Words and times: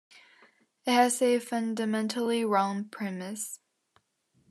It 0.87 0.93
has 0.93 1.21
a 1.21 1.37
fundamentally 1.37 2.43
wrong 2.43 2.85
premise. 2.85 3.59